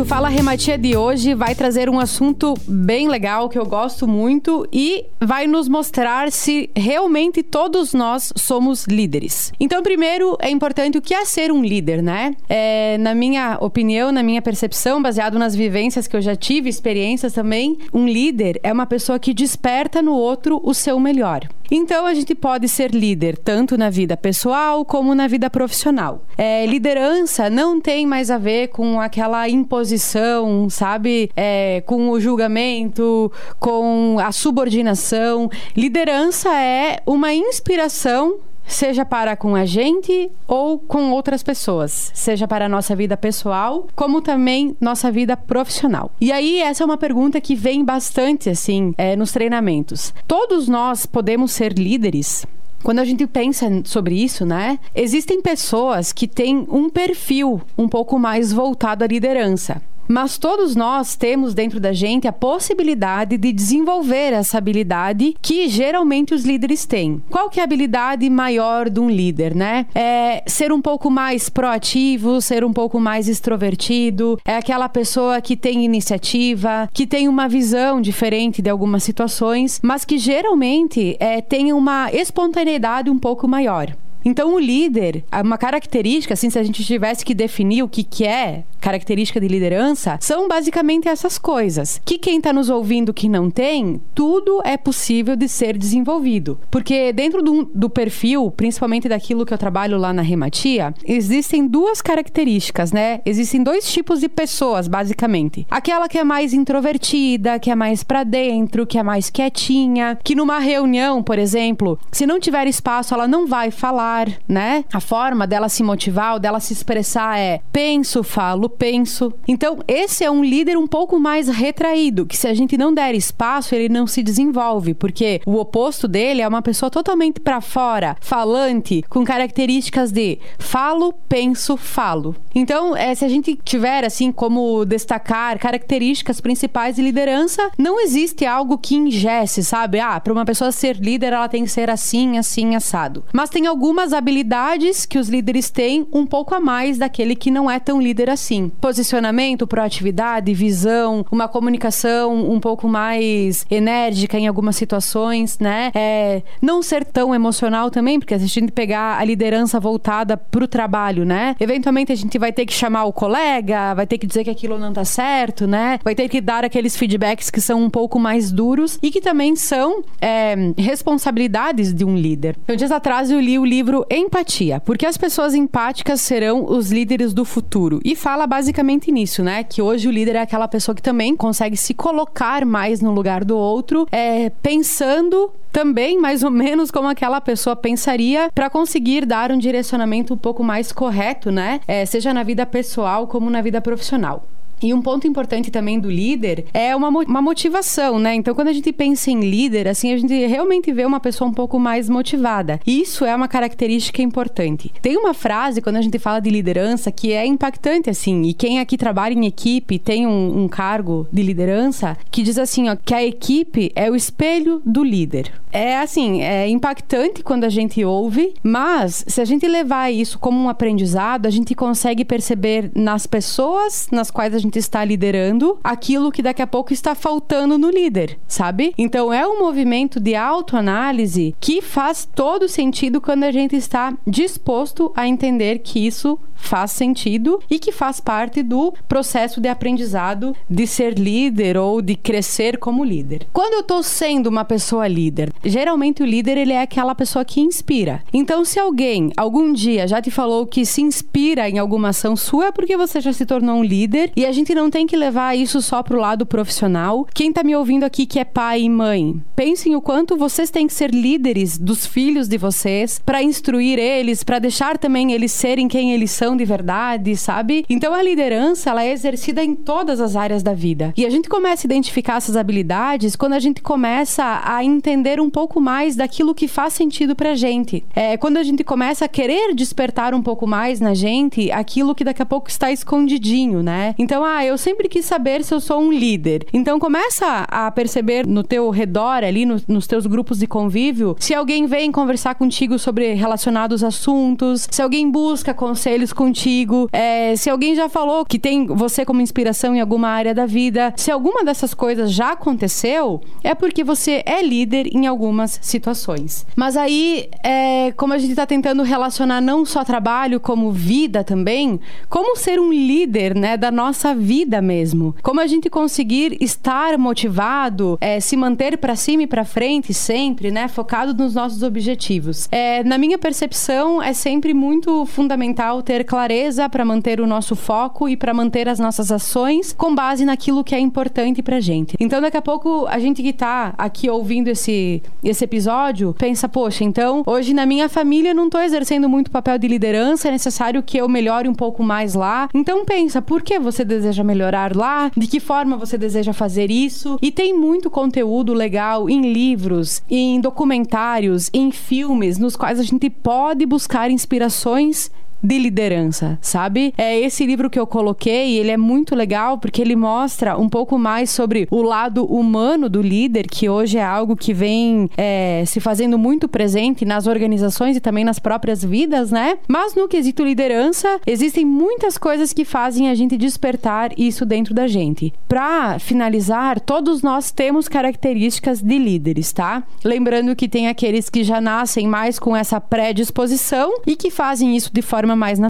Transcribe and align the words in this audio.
o 0.00 0.04
Fala 0.04 0.30
Rematia 0.30 0.78
de 0.78 0.96
hoje 0.96 1.34
vai 1.34 1.54
trazer 1.54 1.90
um 1.90 2.00
assunto 2.00 2.54
bem 2.66 3.06
legal 3.06 3.50
que 3.50 3.58
eu 3.58 3.66
gosto 3.66 4.08
muito 4.08 4.66
e 4.72 5.04
vai 5.20 5.46
nos 5.46 5.68
mostrar 5.68 6.32
se 6.32 6.70
realmente 6.74 7.42
todos 7.42 7.92
nós 7.92 8.32
somos 8.34 8.86
líderes. 8.86 9.52
Então, 9.60 9.82
primeiro, 9.82 10.38
é 10.40 10.48
importante 10.48 10.96
o 10.96 11.02
que 11.02 11.12
é 11.12 11.26
ser 11.26 11.52
um 11.52 11.62
líder, 11.62 12.02
né? 12.02 12.34
É, 12.48 12.96
na 12.98 13.14
minha 13.14 13.58
opinião, 13.60 14.10
na 14.10 14.22
minha 14.22 14.40
percepção, 14.40 15.02
baseado 15.02 15.38
nas 15.38 15.54
vivências 15.54 16.06
que 16.06 16.16
eu 16.16 16.22
já 16.22 16.34
tive, 16.34 16.70
experiências 16.70 17.34
também, 17.34 17.76
um 17.92 18.06
líder 18.06 18.58
é 18.62 18.72
uma 18.72 18.86
pessoa 18.86 19.18
que 19.18 19.34
desperta 19.34 20.00
no 20.00 20.14
outro 20.14 20.60
o 20.64 20.72
seu 20.72 20.98
melhor. 20.98 21.46
Então, 21.70 22.06
a 22.06 22.14
gente 22.14 22.34
pode 22.34 22.68
ser 22.68 22.90
líder 22.90 23.38
tanto 23.38 23.78
na 23.78 23.88
vida 23.90 24.16
pessoal 24.16 24.84
como 24.84 25.14
na 25.14 25.26
vida 25.26 25.48
profissional. 25.48 26.24
É, 26.36 26.66
liderança 26.66 27.48
não 27.48 27.80
tem 27.80 28.06
mais 28.06 28.30
a 28.30 28.38
ver 28.38 28.68
com 28.68 29.00
aquela 29.00 29.48
imposição, 29.48 30.68
sabe? 30.68 31.30
É, 31.36 31.82
com 31.86 32.10
o 32.10 32.18
julgamento, 32.20 33.30
com 33.58 34.16
a 34.18 34.32
subordinação. 34.32 35.48
Liderança 35.76 36.52
é 36.54 37.00
uma 37.06 37.32
inspiração 37.32 38.38
seja 38.70 39.04
para 39.04 39.36
com 39.36 39.54
a 39.54 39.64
gente 39.64 40.30
ou 40.46 40.78
com 40.78 41.10
outras 41.10 41.42
pessoas, 41.42 42.10
seja 42.14 42.46
para 42.46 42.66
a 42.66 42.68
nossa 42.68 42.94
vida 42.94 43.16
pessoal, 43.16 43.86
como 43.94 44.22
também 44.22 44.76
nossa 44.80 45.10
vida 45.10 45.36
profissional. 45.36 46.10
E 46.20 46.32
aí, 46.32 46.60
essa 46.60 46.82
é 46.82 46.86
uma 46.86 46.96
pergunta 46.96 47.40
que 47.40 47.54
vem 47.54 47.84
bastante 47.84 48.48
assim 48.48 48.94
é, 48.96 49.16
nos 49.16 49.32
treinamentos. 49.32 50.14
Todos 50.26 50.68
nós 50.68 51.04
podemos 51.04 51.52
ser 51.52 51.72
líderes? 51.72 52.46
Quando 52.82 53.00
a 53.00 53.04
gente 53.04 53.26
pensa 53.26 53.66
sobre 53.84 54.14
isso, 54.14 54.46
né? 54.46 54.78
Existem 54.94 55.42
pessoas 55.42 56.12
que 56.12 56.26
têm 56.26 56.66
um 56.70 56.88
perfil 56.88 57.60
um 57.76 57.86
pouco 57.86 58.18
mais 58.18 58.52
voltado 58.52 59.04
à 59.04 59.06
liderança. 59.06 59.82
Mas 60.10 60.38
todos 60.38 60.74
nós 60.74 61.14
temos 61.14 61.54
dentro 61.54 61.78
da 61.78 61.92
gente 61.92 62.26
a 62.26 62.32
possibilidade 62.32 63.36
de 63.36 63.52
desenvolver 63.52 64.32
essa 64.32 64.58
habilidade 64.58 65.36
que 65.40 65.68
geralmente 65.68 66.34
os 66.34 66.44
líderes 66.44 66.84
têm. 66.84 67.22
Qual 67.30 67.48
que 67.48 67.60
é 67.60 67.62
a 67.62 67.64
habilidade 67.64 68.28
maior 68.28 68.90
de 68.90 68.98
um 68.98 69.08
líder, 69.08 69.54
né? 69.54 69.86
É 69.94 70.42
ser 70.48 70.72
um 70.72 70.82
pouco 70.82 71.08
mais 71.08 71.48
proativo, 71.48 72.40
ser 72.40 72.64
um 72.64 72.72
pouco 72.72 72.98
mais 72.98 73.28
extrovertido, 73.28 74.36
é 74.44 74.56
aquela 74.56 74.88
pessoa 74.88 75.40
que 75.40 75.56
tem 75.56 75.84
iniciativa, 75.84 76.90
que 76.92 77.06
tem 77.06 77.28
uma 77.28 77.46
visão 77.46 78.00
diferente 78.00 78.60
de 78.60 78.68
algumas 78.68 79.04
situações, 79.04 79.78
mas 79.80 80.04
que 80.04 80.18
geralmente 80.18 81.16
é, 81.20 81.40
tem 81.40 81.72
uma 81.72 82.10
espontaneidade 82.12 83.08
um 83.08 83.18
pouco 83.18 83.46
maior. 83.46 83.94
Então, 84.24 84.54
o 84.54 84.58
líder, 84.58 85.24
uma 85.42 85.58
característica, 85.58 86.34
assim, 86.34 86.50
se 86.50 86.58
a 86.58 86.62
gente 86.62 86.84
tivesse 86.84 87.24
que 87.24 87.34
definir 87.34 87.82
o 87.82 87.88
que, 87.88 88.02
que 88.02 88.24
é 88.24 88.64
característica 88.80 89.40
de 89.40 89.46
liderança, 89.46 90.18
são 90.20 90.48
basicamente 90.48 91.08
essas 91.08 91.38
coisas. 91.38 92.00
Que 92.04 92.18
quem 92.18 92.38
está 92.38 92.52
nos 92.52 92.70
ouvindo 92.70 93.14
que 93.14 93.28
não 93.28 93.50
tem, 93.50 94.00
tudo 94.14 94.60
é 94.64 94.76
possível 94.76 95.36
de 95.36 95.48
ser 95.48 95.76
desenvolvido. 95.76 96.58
Porque 96.70 97.12
dentro 97.12 97.42
do, 97.42 97.70
do 97.74 97.90
perfil, 97.90 98.50
principalmente 98.50 99.08
daquilo 99.08 99.44
que 99.44 99.52
eu 99.52 99.58
trabalho 99.58 99.98
lá 99.98 100.12
na 100.12 100.22
Rematia, 100.22 100.94
existem 101.04 101.66
duas 101.66 102.00
características, 102.00 102.92
né? 102.92 103.20
Existem 103.26 103.62
dois 103.62 103.90
tipos 103.92 104.20
de 104.20 104.28
pessoas, 104.28 104.88
basicamente. 104.88 105.66
Aquela 105.70 106.08
que 106.08 106.18
é 106.18 106.24
mais 106.24 106.52
introvertida, 106.54 107.58
que 107.58 107.70
é 107.70 107.74
mais 107.74 108.02
para 108.02 108.24
dentro, 108.24 108.86
que 108.86 108.98
é 108.98 109.02
mais 109.02 109.28
quietinha, 109.30 110.18
que 110.24 110.34
numa 110.34 110.58
reunião, 110.58 111.22
por 111.22 111.38
exemplo, 111.38 111.98
se 112.10 112.26
não 112.26 112.40
tiver 112.40 112.66
espaço, 112.66 113.14
ela 113.14 113.28
não 113.28 113.46
vai 113.46 113.70
falar 113.70 114.09
falar, 114.10 114.28
né? 114.48 114.84
A 114.92 115.00
forma 115.00 115.46
dela 115.46 115.68
se 115.68 115.82
motivar, 115.82 116.38
dela 116.38 116.60
se 116.60 116.72
expressar 116.72 117.38
é 117.38 117.60
penso, 117.72 118.22
falo, 118.22 118.68
penso. 118.68 119.32
Então, 119.46 119.78
esse 119.86 120.24
é 120.24 120.30
um 120.30 120.42
líder 120.42 120.76
um 120.76 120.86
pouco 120.86 121.18
mais 121.18 121.48
retraído, 121.48 122.26
que 122.26 122.36
se 122.36 122.48
a 122.48 122.54
gente 122.54 122.76
não 122.76 122.92
der 122.92 123.14
espaço, 123.14 123.74
ele 123.74 123.88
não 123.88 124.06
se 124.06 124.22
desenvolve, 124.22 124.94
porque 124.94 125.40
o 125.46 125.56
oposto 125.56 126.08
dele 126.08 126.42
é 126.42 126.48
uma 126.48 126.62
pessoa 126.62 126.90
totalmente 126.90 127.40
para 127.40 127.60
fora, 127.60 128.16
falante, 128.20 129.04
com 129.08 129.24
características 129.24 130.10
de 130.10 130.38
falo, 130.58 131.12
penso, 131.28 131.76
falo. 131.76 132.34
Então, 132.54 132.96
é, 132.96 133.14
se 133.14 133.24
a 133.24 133.28
gente 133.28 133.58
tiver 133.64 134.04
assim 134.04 134.32
como 134.32 134.84
destacar 134.84 135.58
características 135.58 136.40
principais 136.40 136.96
de 136.96 137.02
liderança, 137.02 137.70
não 137.78 138.00
existe 138.00 138.44
algo 138.44 138.78
que 138.78 138.96
ingesse, 138.96 139.62
sabe? 139.62 140.00
Ah, 140.00 140.18
para 140.18 140.32
uma 140.32 140.44
pessoa 140.44 140.72
ser 140.72 140.96
líder, 140.96 141.32
ela 141.32 141.48
tem 141.48 141.64
que 141.64 141.70
ser 141.70 141.88
assim, 141.90 142.38
assim, 142.38 142.74
assado. 142.74 143.24
Mas 143.32 143.50
tem 143.50 143.66
algumas 143.66 143.99
algumas 144.00 144.12
habilidades 144.14 145.04
que 145.04 145.18
os 145.18 145.28
líderes 145.28 145.68
têm 145.68 146.06
um 146.10 146.24
pouco 146.24 146.54
a 146.54 146.60
mais 146.60 146.96
daquele 146.96 147.36
que 147.36 147.50
não 147.50 147.70
é 147.70 147.78
tão 147.78 148.00
líder 148.00 148.30
assim. 148.30 148.72
Posicionamento, 148.80 149.66
proatividade, 149.66 150.54
visão, 150.54 151.26
uma 151.30 151.46
comunicação 151.46 152.50
um 152.50 152.58
pouco 152.58 152.88
mais 152.88 153.66
enérgica 153.70 154.38
em 154.38 154.46
algumas 154.48 154.76
situações, 154.76 155.58
né? 155.58 155.92
É, 155.94 156.42
não 156.62 156.82
ser 156.82 157.04
tão 157.04 157.34
emocional 157.34 157.90
também, 157.90 158.18
porque 158.18 158.32
a 158.32 158.38
gente 158.38 158.72
pegar 158.72 159.18
a 159.18 159.24
liderança 159.24 159.78
voltada 159.78 160.34
pro 160.34 160.66
trabalho, 160.66 161.26
né? 161.26 161.54
Eventualmente 161.60 162.10
a 162.10 162.16
gente 162.16 162.38
vai 162.38 162.52
ter 162.52 162.64
que 162.64 162.72
chamar 162.72 163.04
o 163.04 163.12
colega, 163.12 163.92
vai 163.94 164.06
ter 164.06 164.16
que 164.16 164.26
dizer 164.26 164.44
que 164.44 164.50
aquilo 164.50 164.78
não 164.78 164.94
tá 164.94 165.04
certo, 165.04 165.66
né? 165.66 165.98
Vai 166.02 166.14
ter 166.14 166.28
que 166.28 166.40
dar 166.40 166.64
aqueles 166.64 166.96
feedbacks 166.96 167.50
que 167.50 167.60
são 167.60 167.82
um 167.82 167.90
pouco 167.90 168.18
mais 168.18 168.50
duros 168.50 168.98
e 169.02 169.10
que 169.10 169.20
também 169.20 169.54
são 169.56 170.02
é, 170.22 170.72
responsabilidades 170.78 171.92
de 171.92 172.04
um 172.04 172.16
líder. 172.16 172.56
Então, 172.64 172.76
dias 172.76 172.90
atrás 172.90 173.30
eu 173.30 173.38
li 173.38 173.58
o 173.58 173.64
livro 173.64 173.89
livro 173.90 174.06
Empatia, 174.08 174.80
porque 174.80 175.04
as 175.04 175.16
pessoas 175.16 175.52
empáticas 175.52 176.20
serão 176.20 176.64
os 176.64 176.92
líderes 176.92 177.32
do 177.34 177.44
futuro. 177.44 178.00
E 178.04 178.14
fala 178.14 178.46
basicamente 178.46 179.10
nisso, 179.10 179.42
né? 179.42 179.64
Que 179.64 179.82
hoje 179.82 180.06
o 180.06 180.12
líder 180.12 180.36
é 180.36 180.40
aquela 180.40 180.68
pessoa 180.68 180.94
que 180.94 181.02
também 181.02 181.34
consegue 181.34 181.76
se 181.76 181.92
colocar 181.92 182.64
mais 182.64 183.00
no 183.00 183.10
lugar 183.10 183.44
do 183.44 183.56
outro, 183.56 184.06
é, 184.12 184.50
pensando 184.62 185.50
também 185.72 186.18
mais 186.18 186.44
ou 186.44 186.50
menos 186.50 186.90
como 186.90 187.08
aquela 187.08 187.40
pessoa 187.40 187.74
pensaria 187.74 188.50
para 188.54 188.70
conseguir 188.70 189.26
dar 189.26 189.50
um 189.50 189.58
direcionamento 189.58 190.34
um 190.34 190.38
pouco 190.38 190.62
mais 190.62 190.92
correto, 190.92 191.50
né? 191.50 191.80
É, 191.88 192.06
seja 192.06 192.32
na 192.32 192.44
vida 192.44 192.64
pessoal 192.64 193.26
como 193.26 193.50
na 193.50 193.60
vida 193.60 193.80
profissional. 193.80 194.44
E 194.82 194.94
um 194.94 195.02
ponto 195.02 195.26
importante 195.26 195.70
também 195.70 195.98
do 195.98 196.10
líder 196.10 196.66
é 196.72 196.94
uma, 196.94 197.08
uma 197.08 197.42
motivação, 197.42 198.18
né? 198.18 198.34
Então, 198.34 198.54
quando 198.54 198.68
a 198.68 198.72
gente 198.72 198.92
pensa 198.92 199.30
em 199.30 199.40
líder, 199.40 199.88
assim, 199.88 200.12
a 200.12 200.16
gente 200.16 200.34
realmente 200.46 200.92
vê 200.92 201.04
uma 201.04 201.20
pessoa 201.20 201.48
um 201.48 201.54
pouco 201.54 201.78
mais 201.78 202.08
motivada. 202.08 202.80
Isso 202.86 203.24
é 203.24 203.34
uma 203.34 203.48
característica 203.48 204.22
importante. 204.22 204.92
Tem 205.02 205.16
uma 205.16 205.34
frase, 205.34 205.82
quando 205.82 205.96
a 205.96 206.02
gente 206.02 206.18
fala 206.18 206.40
de 206.40 206.50
liderança, 206.50 207.10
que 207.10 207.32
é 207.32 207.44
impactante, 207.46 208.10
assim, 208.10 208.42
e 208.42 208.54
quem 208.54 208.78
aqui 208.78 208.96
trabalha 208.96 209.34
em 209.34 209.46
equipe 209.46 209.98
tem 209.98 210.26
um, 210.26 210.64
um 210.64 210.68
cargo 210.68 211.26
de 211.32 211.42
liderança, 211.42 212.16
que 212.30 212.42
diz 212.42 212.58
assim, 212.58 212.88
ó, 212.88 212.96
que 212.96 213.14
a 213.14 213.24
equipe 213.24 213.90
é 213.94 214.10
o 214.10 214.16
espelho 214.16 214.80
do 214.84 215.02
líder. 215.02 215.52
É 215.72 215.98
assim, 215.98 216.42
é 216.42 216.68
impactante 216.68 217.42
quando 217.42 217.64
a 217.64 217.68
gente 217.68 218.04
ouve, 218.04 218.54
mas 218.62 219.24
se 219.26 219.40
a 219.40 219.44
gente 219.44 219.66
levar 219.66 220.10
isso 220.10 220.38
como 220.38 220.58
um 220.58 220.68
aprendizado, 220.68 221.46
a 221.46 221.50
gente 221.50 221.74
consegue 221.74 222.24
perceber 222.24 222.90
nas 222.94 223.26
pessoas 223.26 224.08
nas 224.10 224.30
quais 224.30 224.54
a 224.54 224.58
gente 224.58 224.69
está 224.78 225.04
liderando 225.04 225.78
aquilo 225.82 226.32
que 226.32 226.42
daqui 226.42 226.62
a 226.62 226.66
pouco 226.66 226.92
está 226.92 227.14
faltando 227.14 227.78
no 227.78 227.90
líder, 227.90 228.38
sabe? 228.46 228.94
Então 228.96 229.32
é 229.32 229.46
um 229.46 229.58
movimento 229.58 230.20
de 230.20 230.34
autoanálise 230.34 231.54
que 231.60 231.80
faz 231.80 232.24
todo 232.24 232.68
sentido 232.68 233.20
quando 233.20 233.44
a 233.44 233.52
gente 233.52 233.76
está 233.76 234.16
disposto 234.26 235.12
a 235.14 235.26
entender 235.26 235.78
que 235.80 236.06
isso 236.06 236.38
faz 236.60 236.92
sentido 236.92 237.60
e 237.68 237.78
que 237.78 237.90
faz 237.90 238.20
parte 238.20 238.62
do 238.62 238.94
processo 239.08 239.60
de 239.60 239.68
aprendizado 239.68 240.54
de 240.68 240.86
ser 240.86 241.18
líder 241.18 241.76
ou 241.76 242.00
de 242.00 242.14
crescer 242.14 242.78
como 242.78 243.04
líder. 243.04 243.46
Quando 243.52 243.74
eu 243.74 243.80
estou 243.80 244.02
sendo 244.02 244.48
uma 244.48 244.64
pessoa 244.64 245.08
líder, 245.08 245.52
geralmente 245.64 246.22
o 246.22 246.26
líder 246.26 246.58
ele 246.58 246.72
é 246.72 246.82
aquela 246.82 247.14
pessoa 247.14 247.44
que 247.44 247.60
inspira. 247.60 248.22
Então, 248.32 248.64
se 248.64 248.78
alguém 248.78 249.32
algum 249.36 249.72
dia 249.72 250.06
já 250.06 250.20
te 250.20 250.30
falou 250.30 250.66
que 250.66 250.84
se 250.84 251.00
inspira 251.00 251.68
em 251.68 251.78
alguma 251.78 252.10
ação 252.10 252.36
sua, 252.36 252.66
é 252.66 252.72
porque 252.72 252.96
você 252.96 253.20
já 253.20 253.32
se 253.32 253.46
tornou 253.46 253.76
um 253.76 253.84
líder 253.84 254.32
e 254.36 254.46
a 254.46 254.52
gente 254.52 254.74
não 254.74 254.90
tem 254.90 255.06
que 255.06 255.16
levar 255.16 255.56
isso 255.56 255.80
só 255.80 256.02
pro 256.02 256.20
lado 256.20 256.46
profissional. 256.46 257.26
Quem 257.34 257.52
tá 257.52 257.62
me 257.62 257.74
ouvindo 257.74 258.04
aqui 258.04 258.26
que 258.26 258.38
é 258.38 258.44
pai 258.44 258.82
e 258.82 258.88
mãe, 258.88 259.40
pensem 259.56 259.96
o 259.96 260.00
quanto 260.00 260.36
vocês 260.36 260.70
têm 260.70 260.86
que 260.86 260.92
ser 260.92 261.10
líderes 261.10 261.78
dos 261.78 262.06
filhos 262.06 262.48
de 262.48 262.58
vocês 262.58 263.20
para 263.24 263.42
instruir 263.42 263.98
eles, 263.98 264.44
para 264.44 264.58
deixar 264.58 264.98
também 264.98 265.32
eles 265.32 265.52
serem 265.52 265.88
quem 265.88 266.12
eles 266.12 266.30
são 266.30 266.49
de 266.56 266.64
verdade, 266.64 267.36
sabe? 267.36 267.84
Então 267.88 268.14
a 268.14 268.22
liderança, 268.22 268.90
ela 268.90 269.04
é 269.04 269.12
exercida 269.12 269.62
em 269.62 269.74
todas 269.74 270.20
as 270.20 270.36
áreas 270.36 270.62
da 270.62 270.74
vida. 270.74 271.12
E 271.16 271.26
a 271.26 271.30
gente 271.30 271.48
começa 271.48 271.86
a 271.86 271.88
identificar 271.88 272.36
essas 272.36 272.56
habilidades 272.56 273.36
quando 273.36 273.54
a 273.54 273.58
gente 273.58 273.82
começa 273.82 274.60
a 274.64 274.84
entender 274.84 275.40
um 275.40 275.50
pouco 275.50 275.80
mais 275.80 276.16
daquilo 276.16 276.54
que 276.54 276.68
faz 276.68 276.92
sentido 276.92 277.34
pra 277.34 277.54
gente. 277.54 278.04
É 278.14 278.36
quando 278.36 278.56
a 278.56 278.62
gente 278.62 278.84
começa 278.84 279.24
a 279.24 279.28
querer 279.28 279.74
despertar 279.74 280.34
um 280.34 280.42
pouco 280.42 280.66
mais 280.66 281.00
na 281.00 281.14
gente 281.14 281.70
aquilo 281.70 282.14
que 282.14 282.24
daqui 282.24 282.42
a 282.42 282.46
pouco 282.46 282.68
está 282.68 282.90
escondidinho, 282.90 283.82
né? 283.82 284.14
Então, 284.18 284.44
ah, 284.44 284.64
eu 284.64 284.76
sempre 284.78 285.08
quis 285.08 285.24
saber 285.24 285.64
se 285.64 285.74
eu 285.74 285.80
sou 285.80 286.00
um 286.00 286.12
líder. 286.12 286.66
Então 286.72 286.98
começa 286.98 287.66
a 287.68 287.90
perceber 287.90 288.46
no 288.46 288.62
teu 288.62 288.90
redor 288.90 289.44
ali, 289.44 289.64
no, 289.64 289.80
nos 289.86 290.06
teus 290.06 290.26
grupos 290.26 290.58
de 290.58 290.66
convívio, 290.66 291.36
se 291.38 291.54
alguém 291.54 291.86
vem 291.86 292.12
conversar 292.12 292.54
contigo 292.54 292.98
sobre 292.98 293.34
relacionados 293.34 294.02
assuntos, 294.04 294.88
se 294.90 295.02
alguém 295.02 295.30
busca 295.30 295.74
conselhos 295.74 296.32
contigo. 296.40 297.06
É, 297.12 297.54
se 297.54 297.68
alguém 297.68 297.94
já 297.94 298.08
falou 298.08 298.46
que 298.46 298.58
tem 298.58 298.86
você 298.86 299.26
como 299.26 299.42
inspiração 299.42 299.94
em 299.94 300.00
alguma 300.00 300.28
área 300.28 300.54
da 300.54 300.64
vida, 300.64 301.12
se 301.14 301.30
alguma 301.30 301.62
dessas 301.62 301.92
coisas 301.92 302.32
já 302.32 302.52
aconteceu, 302.52 303.42
é 303.62 303.74
porque 303.74 304.02
você 304.02 304.42
é 304.46 304.62
líder 304.62 305.06
em 305.14 305.26
algumas 305.26 305.78
situações. 305.82 306.66
Mas 306.74 306.96
aí, 306.96 307.50
é, 307.62 308.10
como 308.12 308.32
a 308.32 308.38
gente 308.38 308.52
está 308.52 308.64
tentando 308.64 309.02
relacionar 309.02 309.60
não 309.60 309.84
só 309.84 310.02
trabalho 310.02 310.58
como 310.58 310.90
vida 310.90 311.44
também, 311.44 312.00
como 312.30 312.56
ser 312.56 312.80
um 312.80 312.90
líder, 312.90 313.54
né, 313.54 313.76
da 313.76 313.90
nossa 313.90 314.34
vida 314.34 314.80
mesmo. 314.80 315.34
Como 315.42 315.60
a 315.60 315.66
gente 315.66 315.90
conseguir 315.90 316.56
estar 316.58 317.18
motivado, 317.18 318.16
é, 318.18 318.40
se 318.40 318.56
manter 318.56 318.96
para 318.96 319.14
cima 319.14 319.42
e 319.42 319.46
para 319.46 319.66
frente 319.66 320.14
sempre, 320.14 320.70
né, 320.70 320.88
focado 320.88 321.34
nos 321.34 321.54
nossos 321.54 321.82
objetivos. 321.82 322.66
É, 322.72 323.04
na 323.04 323.18
minha 323.18 323.36
percepção, 323.36 324.22
é 324.22 324.32
sempre 324.32 324.72
muito 324.72 325.26
fundamental 325.26 326.02
ter 326.02 326.29
clareza 326.30 326.88
para 326.88 327.04
manter 327.04 327.40
o 327.40 327.46
nosso 327.46 327.74
foco 327.74 328.28
e 328.28 328.36
para 328.36 328.54
manter 328.54 328.88
as 328.88 329.00
nossas 329.00 329.32
ações 329.32 329.92
com 329.92 330.14
base 330.14 330.44
naquilo 330.44 330.84
que 330.84 330.94
é 330.94 330.98
importante 331.00 331.60
pra 331.60 331.80
gente. 331.80 332.16
Então, 332.20 332.40
daqui 332.40 332.56
a 332.56 332.62
pouco, 332.62 333.04
a 333.08 333.18
gente 333.18 333.42
que 333.42 333.52
tá 333.52 333.92
aqui 333.98 334.30
ouvindo 334.30 334.68
esse, 334.68 335.20
esse 335.42 335.64
episódio, 335.64 336.32
pensa, 336.38 336.68
poxa, 336.68 337.02
então, 337.02 337.42
hoje 337.44 337.74
na 337.74 337.84
minha 337.84 338.08
família 338.08 338.54
não 338.54 338.70
tô 338.70 338.78
exercendo 338.78 339.28
muito 339.28 339.50
papel 339.50 339.76
de 339.76 339.88
liderança, 339.88 340.46
é 340.46 340.52
necessário 340.52 341.02
que 341.02 341.18
eu 341.18 341.28
melhore 341.28 341.68
um 341.68 341.74
pouco 341.74 342.00
mais 342.00 342.34
lá. 342.34 342.68
Então, 342.72 343.04
pensa, 343.04 343.42
por 343.42 343.60
que 343.60 343.80
você 343.80 344.04
deseja 344.04 344.44
melhorar 344.44 344.94
lá? 344.94 345.32
De 345.36 345.48
que 345.48 345.58
forma 345.58 345.96
você 345.96 346.16
deseja 346.16 346.52
fazer 346.52 346.92
isso? 346.92 347.40
E 347.42 347.50
tem 347.50 347.76
muito 347.76 348.08
conteúdo 348.08 348.72
legal 348.72 349.28
em 349.28 349.52
livros, 349.52 350.22
em 350.30 350.60
documentários, 350.60 351.68
em 351.74 351.90
filmes, 351.90 352.56
nos 352.56 352.76
quais 352.76 353.00
a 353.00 353.02
gente 353.02 353.28
pode 353.28 353.84
buscar 353.84 354.30
inspirações 354.30 355.28
de 355.62 355.78
liderança, 355.78 356.58
sabe? 356.60 357.12
É 357.16 357.38
esse 357.38 357.64
livro 357.66 357.90
que 357.90 357.98
eu 357.98 358.06
coloquei, 358.06 358.78
ele 358.78 358.90
é 358.90 358.96
muito 358.96 359.34
legal 359.34 359.78
porque 359.78 360.00
ele 360.00 360.16
mostra 360.16 360.76
um 360.78 360.88
pouco 360.88 361.18
mais 361.18 361.50
sobre 361.50 361.86
o 361.90 362.02
lado 362.02 362.44
humano 362.44 363.08
do 363.08 363.20
líder, 363.20 363.66
que 363.66 363.88
hoje 363.88 364.18
é 364.18 364.24
algo 364.24 364.56
que 364.56 364.72
vem 364.72 365.28
é, 365.36 365.84
se 365.86 366.00
fazendo 366.00 366.38
muito 366.38 366.68
presente 366.68 367.24
nas 367.24 367.46
organizações 367.46 368.16
e 368.16 368.20
também 368.20 368.44
nas 368.44 368.58
próprias 368.58 369.04
vidas, 369.04 369.50
né? 369.50 369.78
Mas 369.86 370.14
no 370.14 370.28
quesito 370.28 370.64
liderança, 370.64 371.40
existem 371.46 371.84
muitas 371.84 372.38
coisas 372.38 372.72
que 372.72 372.84
fazem 372.84 373.28
a 373.28 373.34
gente 373.34 373.56
despertar 373.56 374.32
isso 374.38 374.64
dentro 374.64 374.94
da 374.94 375.06
gente. 375.06 375.52
Para 375.68 376.18
finalizar, 376.18 377.00
todos 377.00 377.42
nós 377.42 377.70
temos 377.70 378.08
características 378.08 379.00
de 379.00 379.18
líderes, 379.18 379.72
tá? 379.72 380.02
Lembrando 380.24 380.74
que 380.76 380.88
tem 380.88 381.08
aqueles 381.08 381.48
que 381.48 381.62
já 381.64 381.80
nascem 381.80 382.26
mais 382.26 382.58
com 382.58 382.76
essa 382.76 383.00
predisposição 383.00 384.20
e 384.26 384.36
que 384.36 384.50
fazem 384.50 384.96
isso 384.96 385.10
de 385.12 385.22
forma 385.22 385.49
forma 385.50 385.56
mais 385.56 385.78